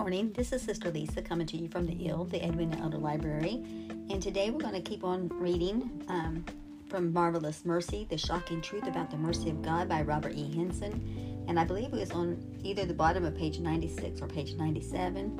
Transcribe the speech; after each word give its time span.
morning. 0.00 0.32
This 0.32 0.50
is 0.54 0.62
Sister 0.62 0.90
Lisa 0.90 1.20
coming 1.20 1.46
to 1.48 1.58
you 1.58 1.68
from 1.68 1.84
the 1.84 1.92
E.E.L., 1.92 2.24
the 2.24 2.42
Edwin 2.42 2.72
Elder 2.80 2.96
Library. 2.96 3.62
And 4.08 4.22
today 4.22 4.48
we're 4.48 4.62
going 4.62 4.72
to 4.72 4.80
keep 4.80 5.04
on 5.04 5.28
reading 5.28 6.02
um, 6.08 6.42
from 6.88 7.12
Marvelous 7.12 7.66
Mercy, 7.66 8.06
The 8.08 8.16
Shocking 8.16 8.62
Truth 8.62 8.86
About 8.86 9.10
the 9.10 9.18
Mercy 9.18 9.50
of 9.50 9.60
God 9.60 9.90
by 9.90 10.00
Robert 10.00 10.32
E. 10.34 10.56
Henson. 10.56 11.44
And 11.48 11.60
I 11.60 11.64
believe 11.64 11.92
it 11.92 11.98
was 12.00 12.12
on 12.12 12.42
either 12.64 12.86
the 12.86 12.94
bottom 12.94 13.26
of 13.26 13.36
page 13.36 13.58
96 13.58 14.22
or 14.22 14.26
page 14.26 14.54
97. 14.54 15.36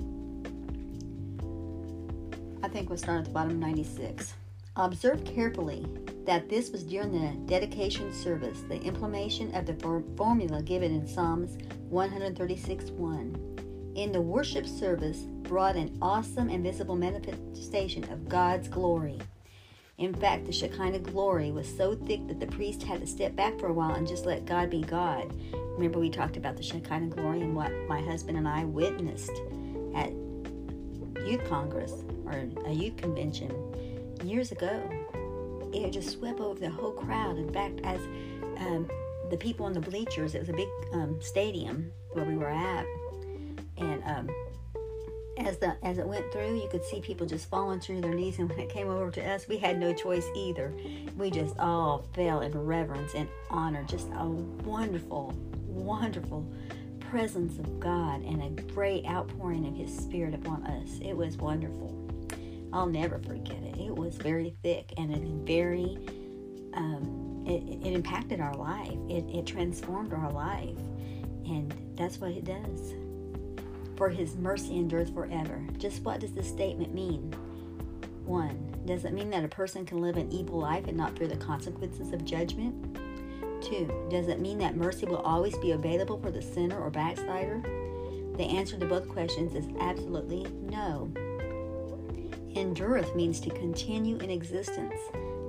I 2.62 2.68
think 2.68 2.90
we'll 2.90 2.98
start 2.98 3.20
at 3.20 3.24
the 3.24 3.30
bottom 3.30 3.52
of 3.52 3.56
96. 3.56 4.34
Observe 4.76 5.24
carefully 5.24 5.86
that 6.26 6.50
this 6.50 6.68
was 6.68 6.82
during 6.82 7.12
the 7.12 7.30
dedication 7.50 8.12
service, 8.12 8.60
the 8.68 8.78
implementation 8.82 9.54
of 9.54 9.64
the 9.64 9.72
formula 10.18 10.60
given 10.60 10.92
in 10.92 11.06
Psalms 11.06 11.56
136 11.88 12.90
1 12.90 13.49
in 13.94 14.12
the 14.12 14.20
worship 14.20 14.66
service 14.66 15.18
brought 15.42 15.76
an 15.76 15.96
awesome 16.00 16.48
and 16.48 16.62
visible 16.62 16.96
manifestation 16.96 18.04
of 18.12 18.28
God's 18.28 18.68
glory. 18.68 19.18
In 19.98 20.14
fact, 20.14 20.46
the 20.46 20.52
Shekinah 20.52 21.00
glory 21.00 21.50
was 21.50 21.68
so 21.76 21.94
thick 21.94 22.26
that 22.28 22.40
the 22.40 22.46
priest 22.46 22.82
had 22.82 23.00
to 23.00 23.06
step 23.06 23.36
back 23.36 23.58
for 23.58 23.66
a 23.66 23.72
while 23.72 23.94
and 23.94 24.08
just 24.08 24.24
let 24.24 24.46
God 24.46 24.70
be 24.70 24.80
God. 24.80 25.30
Remember, 25.52 25.98
we 25.98 26.08
talked 26.08 26.36
about 26.38 26.56
the 26.56 26.62
Shekinah 26.62 27.08
glory 27.08 27.42
and 27.42 27.54
what 27.54 27.70
my 27.86 28.00
husband 28.00 28.38
and 28.38 28.48
I 28.48 28.64
witnessed 28.64 29.32
at 29.94 30.10
youth 31.26 31.44
congress 31.48 31.92
or 32.24 32.48
a 32.64 32.72
youth 32.72 32.96
convention 32.96 33.52
years 34.24 34.52
ago. 34.52 34.88
It 35.74 35.90
just 35.90 36.10
swept 36.10 36.40
over 36.40 36.58
the 36.58 36.70
whole 36.70 36.92
crowd. 36.92 37.36
In 37.36 37.52
fact, 37.52 37.80
as 37.84 38.00
um, 38.56 38.88
the 39.30 39.36
people 39.36 39.66
in 39.66 39.74
the 39.74 39.80
bleachers, 39.80 40.34
it 40.34 40.38
was 40.38 40.48
a 40.48 40.54
big 40.54 40.68
um, 40.92 41.20
stadium 41.20 41.92
where 42.12 42.24
we 42.24 42.36
were 42.36 42.48
at 42.50 42.86
and 43.80 44.02
um, 44.04 44.30
as 45.40 45.58
the 45.58 45.76
as 45.82 45.98
it 45.98 46.06
went 46.06 46.30
through, 46.32 46.60
you 46.60 46.68
could 46.70 46.84
see 46.84 47.00
people 47.00 47.26
just 47.26 47.48
falling 47.48 47.80
through 47.80 48.00
their 48.00 48.14
knees. 48.14 48.38
And 48.38 48.48
when 48.48 48.58
it 48.60 48.68
came 48.68 48.88
over 48.88 49.10
to 49.12 49.30
us, 49.30 49.48
we 49.48 49.58
had 49.58 49.78
no 49.78 49.92
choice 49.92 50.26
either. 50.36 50.72
We 51.16 51.30
just 51.30 51.58
all 51.58 52.04
fell 52.14 52.40
in 52.40 52.52
reverence 52.52 53.14
and 53.14 53.28
honor. 53.48 53.84
Just 53.84 54.08
a 54.14 54.26
wonderful, 54.26 55.34
wonderful 55.66 56.46
presence 57.00 57.58
of 57.58 57.80
God 57.80 58.22
and 58.22 58.42
a 58.42 58.62
great 58.72 59.04
outpouring 59.06 59.66
of 59.66 59.74
His 59.74 59.94
Spirit 59.96 60.34
upon 60.34 60.64
us. 60.66 60.98
It 61.02 61.16
was 61.16 61.36
wonderful. 61.36 61.96
I'll 62.72 62.86
never 62.86 63.18
forget 63.18 63.62
it. 63.62 63.78
It 63.78 63.94
was 63.94 64.16
very 64.16 64.54
thick 64.62 64.92
and 64.96 65.12
it 65.12 65.22
very. 65.46 65.98
Um, 66.74 67.26
it, 67.46 67.84
it 67.84 67.94
impacted 67.94 68.38
our 68.38 68.54
life. 68.54 68.96
It, 69.08 69.24
it 69.34 69.44
transformed 69.44 70.12
our 70.12 70.30
life, 70.30 70.76
and 71.46 71.74
that's 71.96 72.18
what 72.18 72.30
it 72.30 72.44
does 72.44 72.94
for 74.00 74.08
his 74.08 74.34
mercy 74.36 74.78
endures 74.78 75.10
forever. 75.10 75.62
Just 75.76 76.00
what 76.04 76.20
does 76.20 76.32
this 76.32 76.48
statement 76.48 76.94
mean? 76.94 77.34
1. 78.24 78.84
Does 78.86 79.04
it 79.04 79.12
mean 79.12 79.28
that 79.28 79.44
a 79.44 79.48
person 79.48 79.84
can 79.84 80.00
live 80.00 80.16
an 80.16 80.32
evil 80.32 80.58
life 80.58 80.86
and 80.86 80.96
not 80.96 81.18
fear 81.18 81.26
the 81.26 81.36
consequences 81.36 82.14
of 82.14 82.24
judgment? 82.24 82.96
2. 83.62 84.06
Does 84.10 84.28
it 84.28 84.40
mean 84.40 84.56
that 84.56 84.74
mercy 84.74 85.04
will 85.04 85.18
always 85.18 85.54
be 85.58 85.72
available 85.72 86.18
for 86.18 86.30
the 86.30 86.40
sinner 86.40 86.80
or 86.80 86.88
backslider? 86.88 87.60
The 88.38 88.44
answer 88.44 88.78
to 88.78 88.86
both 88.86 89.06
questions 89.06 89.54
is 89.54 89.66
absolutely 89.80 90.46
no. 90.62 91.12
Endureth 92.56 93.14
means 93.14 93.38
to 93.40 93.50
continue 93.50 94.16
in 94.16 94.30
existence, 94.30 94.98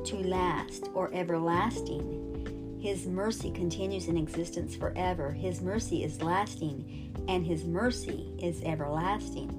to 0.03 0.17
last, 0.27 0.89
or 0.93 1.09
everlasting. 1.13 2.77
His 2.81 3.05
mercy 3.05 3.51
continues 3.51 4.07
in 4.07 4.17
existence 4.17 4.75
forever. 4.75 5.31
His 5.31 5.61
mercy 5.61 6.03
is 6.03 6.21
lasting 6.21 7.10
and 7.27 7.45
his 7.45 7.63
mercy 7.65 8.33
is 8.41 8.61
everlasting. 8.63 9.57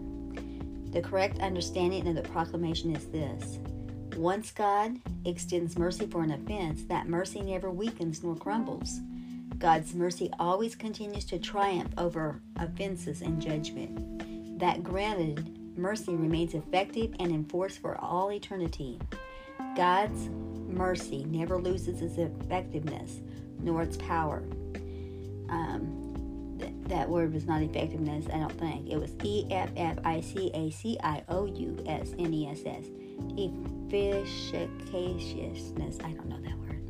The 0.92 1.00
correct 1.00 1.38
understanding 1.41 2.06
of 2.06 2.14
the 2.14 2.28
proclamation 2.28 2.94
is 2.94 3.06
this 3.06 3.59
Once 4.16 4.50
God 4.50 4.98
extends 5.25 5.78
mercy 5.78 6.06
for 6.06 6.22
an 6.22 6.32
offense, 6.32 6.84
that 6.84 7.09
mercy 7.09 7.41
never 7.41 7.70
weakens 7.70 8.22
nor 8.22 8.37
crumbles. 8.37 9.00
God's 9.59 9.94
mercy 9.94 10.31
always 10.38 10.75
continues 10.75 11.25
to 11.26 11.38
triumph 11.38 11.92
over 11.97 12.41
offenses 12.56 13.22
and 13.22 13.41
judgment. 13.41 14.58
That 14.58 14.82
granted 14.82 15.78
mercy 15.78 16.14
remains 16.14 16.54
effective 16.54 17.14
and 17.20 17.31
in 17.31 17.44
force 17.44 17.76
for 17.76 17.97
all 17.98 18.32
eternity. 18.32 18.98
God's 19.76 20.28
mercy 20.69 21.25
never 21.25 21.58
loses 21.58 22.03
its 22.03 22.19
effectiveness 22.19 23.20
nor 23.60 23.82
its 23.82 23.97
power. 23.97 24.42
Um, 25.48 26.12
that 26.92 27.08
word 27.08 27.32
was 27.32 27.47
not 27.47 27.62
effectiveness, 27.62 28.26
I 28.32 28.38
don't 28.38 28.58
think. 28.58 28.91
It 28.91 28.98
was 28.98 29.12
E 29.25 29.47
F 29.50 29.70
F 29.76 29.97
I 30.04 30.20
C 30.20 30.50
A 30.53 30.70
C 30.70 30.98
I 31.03 31.25
O 31.30 31.47
U 31.47 31.82
S 31.86 32.12
N 32.19 32.34
E 32.34 32.48
S 32.48 32.60
S. 32.66 32.84
Efficaciousness. 33.38 36.04
I 36.04 36.12
don't 36.12 36.28
know 36.28 36.38
that 36.42 36.58
word. 36.58 36.82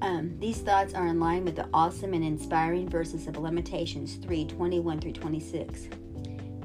Um, 0.00 0.38
these 0.40 0.60
thoughts 0.60 0.94
are 0.94 1.06
in 1.06 1.20
line 1.20 1.44
with 1.44 1.56
the 1.56 1.68
awesome 1.74 2.14
and 2.14 2.24
inspiring 2.24 2.88
verses 2.88 3.26
of 3.26 3.36
Lamentations 3.36 4.14
3 4.14 4.46
21 4.46 4.98
through 4.98 5.12
26. 5.12 5.88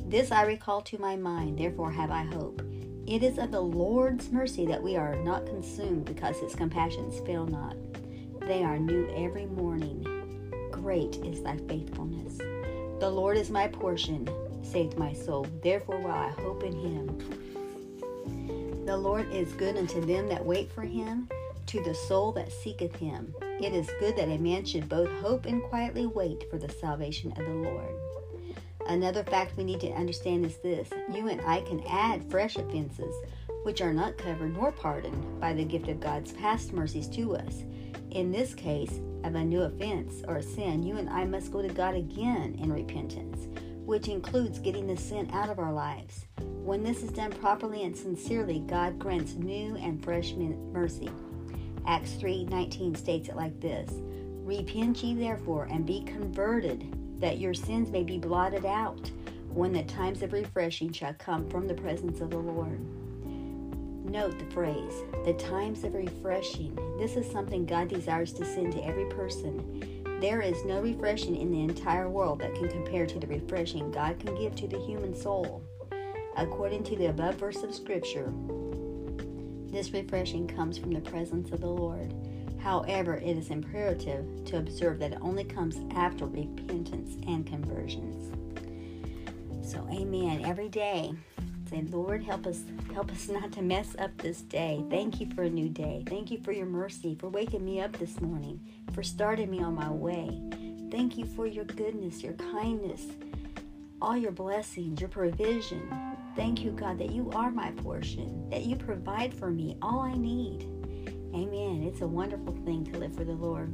This 0.06 0.32
I 0.32 0.44
recall 0.44 0.80
to 0.84 0.98
my 1.00 1.18
mind, 1.18 1.60
therefore 1.60 1.92
have 1.92 2.12
I 2.12 2.24
hope. 2.24 2.62
It 3.08 3.24
is 3.24 3.38
of 3.38 3.52
the 3.52 3.60
Lord's 3.60 4.32
mercy 4.32 4.66
that 4.68 4.82
we 4.82 4.96
are 4.96 5.18
not 5.18 5.46
consumed 5.46 6.06
because 6.06 6.40
his 6.40 6.56
compassions 6.56 7.20
fail 7.26 7.46
not. 7.46 7.76
They 8.48 8.64
are 8.64 8.80
new 8.80 9.10
every 9.16 9.48
morning. 9.48 10.19
Great 10.90 11.18
is 11.18 11.44
thy 11.44 11.56
faithfulness. 11.68 12.40
The 13.00 13.12
Lord 13.12 13.38
is 13.38 13.52
my 13.52 13.68
portion, 13.68 14.28
saith 14.64 14.98
my 14.98 15.14
soul. 15.14 15.46
Therefore 15.62 16.00
will 16.00 16.10
I 16.10 16.30
hope 16.30 16.64
in 16.64 16.74
him. 16.74 18.86
The 18.88 18.98
Lord 18.98 19.32
is 19.32 19.54
good 19.54 19.78
unto 19.78 20.04
them 20.04 20.28
that 20.30 20.44
wait 20.44 20.72
for 20.72 20.82
him, 20.82 21.30
to 21.68 21.84
the 21.84 21.94
soul 21.94 22.32
that 22.32 22.52
seeketh 22.52 22.96
him. 22.96 23.36
It 23.62 23.72
is 23.72 23.88
good 24.00 24.18
that 24.18 24.30
a 24.30 24.40
man 24.40 24.66
should 24.66 24.90
both 24.90 25.12
hope 25.22 25.46
and 25.46 25.62
quietly 25.62 26.08
wait 26.08 26.50
for 26.50 26.58
the 26.58 26.70
salvation 26.70 27.34
of 27.34 27.46
the 27.46 27.70
Lord. 27.70 27.94
Another 28.88 29.24
fact 29.24 29.58
we 29.58 29.66
need 29.66 29.82
to 29.82 29.92
understand 29.92 30.44
is 30.44 30.58
this 30.58 30.90
you 31.14 31.28
and 31.28 31.42
I 31.42 31.62
can 31.62 31.84
add 31.88 32.32
fresh 32.32 32.56
offenses, 32.56 33.14
which 33.64 33.82
are 33.82 33.94
not 33.94 34.18
covered 34.18 34.54
nor 34.54 34.72
pardoned 34.72 35.40
by 35.40 35.54
the 35.54 35.64
gift 35.64 35.88
of 35.88 36.00
God's 36.00 36.32
past 36.32 36.74
mercies 36.74 37.08
to 37.10 37.36
us. 37.36 37.64
In 38.12 38.32
this 38.32 38.54
case, 38.54 39.00
of 39.24 39.36
a 39.36 39.44
new 39.44 39.62
offense 39.62 40.24
or 40.28 40.38
a 40.38 40.44
sin, 40.44 40.84
you 40.84 40.98
and 40.98 41.10
I 41.10 41.26
must 41.26 41.52
go 41.52 41.62
to 41.62 41.68
God 41.68 41.96
again 41.96 42.58
in 42.60 42.72
repentance, 42.72 43.48
which 43.86 44.08
includes 44.08 44.60
getting 44.60 44.88
the 44.88 44.98
sin 44.98 45.30
out 45.34 45.50
of 45.50 45.60
our 45.60 45.74
lives. 45.74 46.26
When 46.64 46.84
this 46.84 47.04
is 47.04 47.12
done 47.12 47.32
properly 47.32 47.84
and 47.84 47.96
sincerely, 47.96 48.60
God 48.60 49.00
grants 49.00 49.34
new 49.34 49.76
and 49.76 50.04
fresh 50.04 50.34
mercy. 50.34 51.10
Acts 51.86 52.14
3:19 52.14 52.96
states 52.96 53.30
it 53.30 53.36
like 53.36 53.60
this: 53.60 53.90
Repent 54.44 55.04
ye 55.04 55.16
therefore 55.16 55.68
and 55.72 55.86
be 55.86 56.02
converted, 56.04 56.96
that 57.20 57.40
your 57.40 57.54
sins 57.54 57.92
may 57.92 58.04
be 58.04 58.18
blotted 58.18 58.66
out, 58.66 59.12
when 59.50 59.74
the 59.74 59.84
times 59.84 60.22
of 60.22 60.32
refreshing 60.32 60.92
shall 60.92 61.14
come 61.16 61.50
from 61.50 61.68
the 61.68 61.74
presence 61.74 62.22
of 62.22 62.30
the 62.30 62.38
Lord. 62.38 62.80
Note 64.10 64.40
the 64.40 64.46
phrase, 64.46 65.04
the 65.24 65.34
times 65.34 65.84
of 65.84 65.94
refreshing. 65.94 66.76
This 66.98 67.16
is 67.16 67.32
something 67.32 67.64
God 67.64 67.90
desires 67.90 68.34
to 68.34 68.44
send 68.44 68.74
to 68.74 68.84
every 68.84 69.06
person. 69.06 70.04
There 70.20 70.42
is 70.42 70.66
no 70.66 70.82
refreshing 70.82 71.36
in 71.36 71.52
the 71.52 71.62
entire 71.62 72.10
world 72.10 72.40
that 72.40 72.56
can 72.56 72.70
compare 72.70 73.06
to 73.06 73.20
the 73.20 73.28
refreshing 73.28 73.92
God 73.92 74.18
can 74.20 74.34
give 74.34 74.56
to 74.56 74.68
the 74.68 74.80
human 74.80 75.14
soul. 75.14 75.62
According 76.36 76.86
to 76.86 76.96
the 76.96 77.12
above 77.12 77.36
verse 77.36 77.62
of 77.62 77.72
Scripture, 77.72 78.34
this 79.68 79.92
refreshing 79.92 80.48
comes 80.48 80.80
from 80.80 80.92
the 80.92 81.02
presence 81.02 81.52
of 81.52 81.62
the 81.62 81.68
Lord. 81.68 82.12
However, 82.58 83.18
it 83.18 83.38
is 83.38 83.52
imperative 83.52 84.26
to 84.46 84.58
observe 84.58 84.98
that 85.00 85.14
it 85.14 85.20
only 85.22 85.44
comes 85.44 85.78
after 85.96 86.26
repentance 86.26 87.16
and 87.28 87.46
conversions. 87.46 88.34
So, 89.62 89.88
amen. 89.92 90.46
Every 90.46 90.68
day, 90.68 91.14
Say, 91.70 91.86
Lord, 91.92 92.24
help 92.24 92.48
us 92.48 92.64
help 92.94 93.12
us 93.12 93.30
not 93.30 93.52
to 93.52 93.62
mess 93.62 93.96
up 94.00 94.18
this 94.18 94.42
day. 94.42 94.84
Thank 94.90 95.22
you 95.22 95.30
for 95.36 95.44
a 95.44 95.50
new 95.50 95.70
day. 95.70 96.04
Thank 96.08 96.32
you 96.32 96.40
for 96.44 96.52
your 96.52 96.66
mercy, 96.66 97.16
for 97.20 97.30
waking 97.30 97.64
me 97.64 97.80
up 97.80 97.92
this 98.00 98.20
morning, 98.20 98.60
for 98.94 99.04
starting 99.04 99.52
me 99.52 99.62
on 99.62 99.76
my 99.76 99.92
way. 99.92 100.42
Thank 100.90 101.18
you 101.18 101.26
for 101.26 101.46
your 101.46 101.66
goodness, 101.66 102.24
your 102.24 102.34
kindness, 102.34 103.06
all 104.02 104.18
your 104.18 104.32
blessings, 104.32 105.00
your 105.00 105.10
provision. 105.10 105.88
Thank 106.36 106.64
you, 106.64 106.72
God, 106.72 106.98
that 106.98 107.12
you 107.12 107.30
are 107.36 107.52
my 107.52 107.70
portion, 107.72 108.50
that 108.50 108.66
you 108.66 108.76
provide 108.76 109.32
for 109.32 109.52
me 109.52 109.78
all 109.84 110.00
I 110.00 110.16
need. 110.16 110.64
Amen. 111.36 111.84
It's 111.84 112.02
a 112.02 112.08
wonderful 112.08 112.58
thing 112.66 112.84
to 112.86 112.98
live 112.98 113.16
for 113.16 113.24
the 113.24 113.34
Lord, 113.34 113.72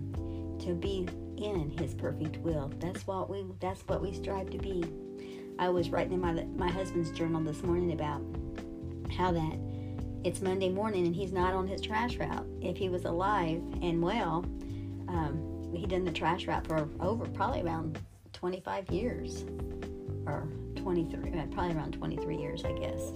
to 0.59 0.74
be 0.74 1.07
in 1.38 1.69
his 1.80 1.94
perfect 1.94 2.38
will. 2.38 2.74
That's 2.80 3.07
what 3.07 3.30
we 3.30 3.45
that's 3.62 3.88
what 3.88 4.01
we 4.01 4.12
strive 4.12 4.50
to 4.50 4.57
be. 4.57 4.83
I 5.57 5.69
was 5.69 5.89
writing 5.89 6.13
in 6.13 6.21
my 6.21 6.33
my 6.57 6.69
husband's 6.69 7.11
journal 7.11 7.41
this 7.41 7.63
morning 7.63 7.93
about 7.93 8.21
how 9.15 9.31
that 9.31 9.57
it's 10.23 10.41
Monday 10.41 10.69
morning 10.69 11.05
and 11.05 11.15
he's 11.15 11.31
not 11.31 11.53
on 11.53 11.67
his 11.67 11.81
trash 11.81 12.17
route. 12.17 12.45
If 12.61 12.77
he 12.77 12.89
was 12.89 13.05
alive 13.05 13.61
and 13.81 14.01
well, 14.01 14.43
um, 15.07 15.71
he 15.73 15.85
done 15.85 16.03
the 16.03 16.11
trash 16.11 16.47
route 16.47 16.65
for 16.67 16.89
over 16.99 17.25
probably 17.27 17.61
around 17.61 17.99
25 18.33 18.89
years 18.89 19.45
or 20.25 20.47
23, 20.75 21.31
uh, 21.31 21.45
probably 21.51 21.75
around 21.75 21.93
23 21.93 22.37
years, 22.37 22.65
I 22.65 22.73
guess. 22.73 23.11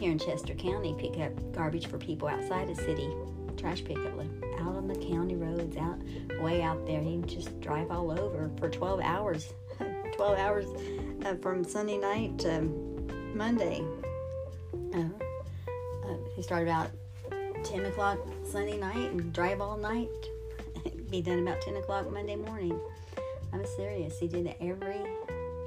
Here 0.00 0.10
in 0.10 0.18
Chester 0.18 0.54
County, 0.54 0.94
pick 0.98 1.18
up 1.20 1.32
garbage 1.52 1.86
for 1.86 1.98
people 1.98 2.28
outside 2.28 2.68
the 2.68 2.74
city. 2.74 3.10
Trash 3.58 3.84
pickup, 3.84 4.18
out 4.60 4.74
on 4.74 4.88
the 4.88 4.96
county 4.96 5.36
roads, 5.36 5.76
out 5.76 5.98
way 6.42 6.62
out 6.62 6.86
there. 6.86 7.02
You 7.02 7.22
just 7.26 7.60
drive 7.60 7.90
all 7.90 8.10
over 8.10 8.50
for 8.58 8.68
12 8.68 9.00
hours. 9.00 9.52
12 10.16 10.38
hours 10.38 10.66
uh, 11.24 11.34
from 11.36 11.64
Sunday 11.64 11.98
night 11.98 12.38
to 12.40 12.62
Monday. 13.34 13.82
Uh, 14.94 14.98
uh, 14.98 16.16
he 16.34 16.42
started 16.42 16.68
about 16.68 16.90
10 17.64 17.86
o'clock 17.86 18.18
Sunday 18.44 18.76
night 18.76 19.10
and 19.12 19.32
drive 19.32 19.60
all 19.60 19.76
night. 19.76 20.08
Be 21.10 21.22
done 21.22 21.40
about 21.40 21.60
10 21.62 21.76
o'clock 21.76 22.10
Monday 22.12 22.36
morning. 22.36 22.78
I'm 23.52 23.64
serious. 23.76 24.18
He 24.18 24.28
did 24.28 24.46
it 24.46 24.56
every. 24.60 25.00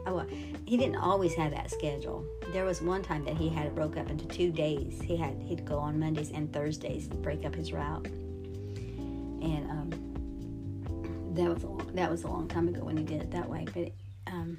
Oh, 0.05 0.25
he 0.65 0.77
didn't 0.77 0.97
always 0.97 1.33
have 1.35 1.51
that 1.51 1.69
schedule. 1.71 2.25
There 2.53 2.63
was 2.63 2.81
one 2.81 3.01
time 3.01 3.25
that 3.25 3.35
he 3.35 3.49
had 3.49 3.65
it 3.65 3.75
broke 3.75 3.97
up 3.97 4.09
into 4.09 4.25
two 4.25 4.51
days. 4.51 5.01
He 5.01 5.17
had 5.17 5.41
he'd 5.41 5.65
go 5.65 5.79
on 5.79 5.99
Mondays 5.99 6.31
and 6.31 6.51
Thursdays, 6.53 7.07
break 7.07 7.45
up 7.45 7.55
his 7.55 7.73
route, 7.73 8.05
and 8.05 9.69
um, 9.69 11.33
that 11.33 11.53
was 11.53 11.63
a 11.63 11.67
long, 11.67 11.91
that 11.93 12.09
was 12.09 12.23
a 12.23 12.27
long 12.27 12.47
time 12.47 12.67
ago 12.67 12.83
when 12.83 12.95
he 12.95 13.03
did 13.03 13.21
it 13.21 13.31
that 13.31 13.49
way. 13.49 13.65
But 13.73 13.91
um, 14.31 14.57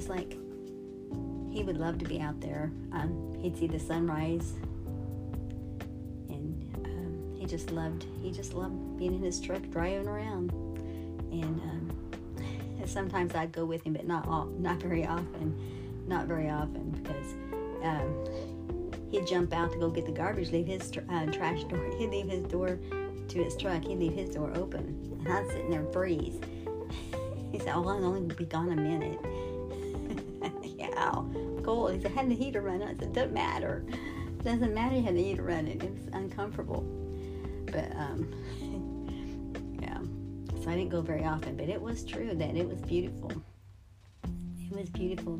it's 0.00 0.08
like 0.08 0.38
he 1.52 1.62
would 1.62 1.76
love 1.76 1.98
to 1.98 2.06
be 2.06 2.20
out 2.20 2.40
there. 2.40 2.72
Um, 2.92 3.36
he'd 3.42 3.54
see 3.54 3.66
the 3.66 3.78
sunrise. 3.78 4.54
And 6.30 7.36
he 7.36 7.44
just 7.44 7.70
loved 7.70 8.06
he 8.22 8.30
just 8.30 8.54
loved 8.54 8.96
being 8.96 9.14
in 9.14 9.22
his 9.22 9.38
truck 9.38 9.60
driving 9.68 10.08
around. 10.08 10.52
And 11.30 11.60
um, 11.60 11.90
sometimes 12.86 13.34
I'd 13.34 13.52
go 13.52 13.66
with 13.66 13.82
him 13.82 13.92
but 13.92 14.06
not 14.06 14.26
all, 14.26 14.46
not 14.46 14.80
very 14.80 15.06
often 15.06 15.54
not 16.08 16.26
very 16.26 16.48
often 16.48 16.90
because 16.90 17.34
um, 17.84 18.90
he'd 19.10 19.26
jump 19.26 19.52
out 19.52 19.70
to 19.70 19.78
go 19.78 19.90
get 19.90 20.06
the 20.06 20.12
garbage 20.12 20.50
leave 20.50 20.66
his 20.66 20.90
uh, 21.10 21.26
trash 21.26 21.62
door 21.64 21.92
he'd 21.98 22.10
leave 22.10 22.26
his 22.26 22.42
door 22.44 22.80
to 23.28 23.44
his 23.44 23.54
truck 23.56 23.84
he'd 23.84 23.98
leave 23.98 24.14
his 24.14 24.30
door 24.30 24.50
open 24.56 24.98
and 25.20 25.28
I'd 25.28 25.46
sit 25.48 25.60
in 25.60 25.70
there 25.70 25.80
and 25.80 25.92
freeze. 25.92 26.40
He 27.52 27.58
said 27.58 27.74
oh 27.74 27.86
I'll 27.88 28.04
only 28.04 28.32
be 28.32 28.44
gone 28.44 28.70
a 28.70 28.76
minute 28.76 29.18
cool 31.70 31.88
he 31.88 32.00
said 32.00 32.12
had 32.12 32.28
the 32.28 32.34
heater 32.34 32.60
running 32.60 32.88
I 32.88 32.94
said 32.94 33.02
it 33.02 33.12
doesn't 33.12 33.34
matter 33.34 33.84
it 33.88 34.44
doesn't 34.44 34.74
matter 34.74 34.96
you 34.96 35.02
had 35.02 35.16
the 35.16 35.22
heater 35.22 35.42
running 35.42 35.80
it's 35.80 36.14
uncomfortable 36.14 36.84
but 37.72 37.90
um, 37.96 38.28
yeah, 39.82 39.98
so 40.62 40.70
I 40.70 40.76
didn't 40.76 40.90
go 40.90 41.00
very 41.00 41.24
often. 41.24 41.56
But 41.56 41.68
it 41.68 41.80
was 41.80 42.04
true 42.04 42.34
that 42.34 42.56
it 42.56 42.68
was 42.68 42.80
beautiful. 42.80 43.32
It 44.24 44.76
was 44.76 44.88
beautiful. 44.90 45.34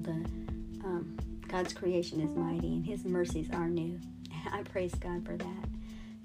Um, 0.84 1.16
God's 1.48 1.72
creation 1.72 2.20
is 2.20 2.34
mighty, 2.36 2.68
and 2.68 2.86
His 2.86 3.04
mercies 3.04 3.48
are 3.52 3.68
new. 3.68 3.98
I 4.52 4.62
praise 4.62 4.94
God 4.94 5.24
for 5.26 5.36
that. 5.36 5.79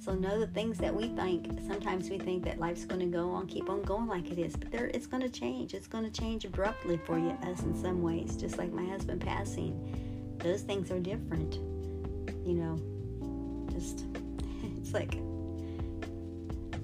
So 0.06 0.14
know 0.14 0.40
the 0.40 0.46
things 0.46 0.78
that 0.78 0.94
we 0.94 1.08
think. 1.08 1.48
Sometimes 1.66 2.12
we 2.12 2.20
think 2.20 2.44
that 2.44 2.60
life's 2.60 2.86
going 2.86 3.00
to 3.00 3.08
go 3.08 3.32
on, 3.32 3.48
keep 3.48 3.72
on 3.72 3.82
going 3.82 4.06
like 4.06 4.30
it 4.30 4.38
is, 4.38 4.56
but 4.56 4.72
there, 4.72 4.86
it's 4.94 5.08
going 5.08 5.24
to 5.24 5.30
change. 5.30 5.74
It's 5.74 5.88
going 5.88 6.04
to 6.04 6.12
change 6.12 6.46
abruptly 6.46 6.98
for 6.98 7.18
you, 7.18 7.32
us 7.42 7.64
in 7.64 7.76
some 7.76 8.04
ways. 8.04 8.38
Just 8.38 8.60
like 8.60 8.72
my 8.72 8.86
husband 8.86 9.22
passing, 9.22 10.38
those 10.38 10.62
things 10.62 10.92
are 10.92 11.00
different. 11.00 11.56
You 12.46 12.54
know, 12.54 13.72
just 13.74 14.06
it's 14.78 14.94
like 14.94 15.16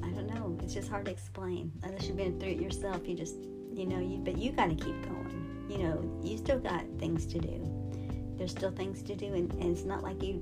I 0.01 0.09
don't 0.15 0.25
know. 0.25 0.57
it's 0.63 0.73
just 0.73 0.89
hard 0.89 1.05
to 1.05 1.11
explain 1.11 1.71
unless 1.83 2.07
you've 2.07 2.17
been 2.17 2.39
through 2.39 2.53
it 2.53 2.59
yourself. 2.59 3.07
You 3.07 3.13
just, 3.13 3.35
you 3.71 3.85
know, 3.85 3.99
you 3.99 4.17
but 4.17 4.35
you 4.35 4.51
got 4.51 4.69
to 4.69 4.75
keep 4.75 4.99
going. 5.03 5.67
You 5.69 5.77
know, 5.77 6.21
you 6.23 6.39
still 6.39 6.57
got 6.57 6.85
things 6.97 7.27
to 7.27 7.37
do. 7.37 8.33
There's 8.39 8.49
still 8.49 8.71
things 8.71 9.03
to 9.03 9.15
do, 9.15 9.35
and, 9.35 9.53
and 9.53 9.77
it's 9.77 9.85
not 9.85 10.01
like 10.01 10.23
you. 10.23 10.41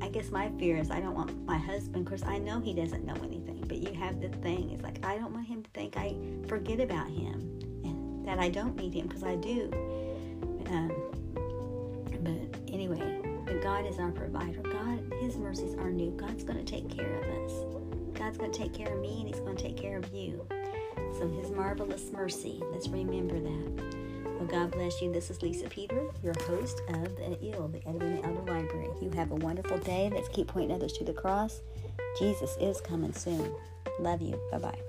I 0.00 0.08
guess 0.08 0.30
my 0.30 0.50
fear 0.58 0.76
is 0.76 0.90
I 0.90 1.00
don't 1.00 1.14
want 1.14 1.44
my 1.44 1.58
husband. 1.58 2.06
Of 2.06 2.08
course, 2.08 2.22
I 2.22 2.38
know 2.38 2.60
he 2.60 2.72
doesn't 2.72 3.04
know 3.04 3.16
anything, 3.22 3.64
but 3.66 3.78
you 3.78 3.92
have 3.94 4.20
the 4.20 4.28
thing. 4.28 4.70
It's 4.70 4.82
like 4.82 5.04
I 5.04 5.16
don't 5.18 5.32
want 5.32 5.46
him 5.46 5.62
to 5.62 5.70
think 5.70 5.96
I 5.96 6.14
forget 6.46 6.80
about 6.80 7.08
him 7.08 7.60
and 7.84 8.26
that 8.26 8.38
I 8.38 8.48
don't 8.48 8.76
need 8.76 8.94
him 8.94 9.06
because 9.06 9.24
I 9.24 9.36
do. 9.36 9.70
Um, 10.68 10.92
but 12.22 12.58
anyway, 12.72 13.20
but 13.44 13.62
God 13.62 13.86
is 13.86 13.98
our 13.98 14.10
provider. 14.10 14.60
God, 14.62 15.00
His 15.20 15.36
mercies 15.36 15.74
are 15.74 15.90
new. 15.90 16.10
God's 16.12 16.44
going 16.44 16.62
to 16.62 16.70
take 16.70 16.88
care 16.88 17.14
of 17.14 17.24
us. 17.44 17.52
God's 18.14 18.36
going 18.36 18.52
to 18.52 18.58
take 18.58 18.74
care 18.74 18.92
of 18.92 19.00
me 19.00 19.20
and 19.20 19.28
He's 19.28 19.40
going 19.40 19.56
to 19.56 19.62
take 19.62 19.76
care 19.76 19.96
of 19.96 20.12
you. 20.12 20.46
So 21.18 21.28
His 21.28 21.50
marvelous 21.50 22.12
mercy, 22.12 22.62
let's 22.72 22.88
remember 22.88 23.40
that. 23.40 24.07
God 24.48 24.70
bless 24.70 25.02
you. 25.02 25.12
This 25.12 25.30
is 25.30 25.42
Lisa 25.42 25.68
Peter, 25.68 26.08
your 26.22 26.34
host 26.46 26.80
of 26.88 27.16
the 27.16 27.36
E.E.L., 27.42 27.68
the 27.68 27.78
Edwina 27.86 28.22
Elder 28.24 28.52
Library. 28.52 28.88
You 29.00 29.10
have 29.10 29.30
a 29.30 29.34
wonderful 29.34 29.78
day. 29.78 30.10
Let's 30.12 30.28
keep 30.28 30.48
pointing 30.48 30.74
others 30.74 30.94
to 30.94 31.04
the 31.04 31.12
cross. 31.12 31.60
Jesus 32.18 32.56
is 32.58 32.80
coming 32.80 33.12
soon. 33.12 33.54
Love 34.00 34.22
you. 34.22 34.40
Bye 34.50 34.58
bye. 34.58 34.87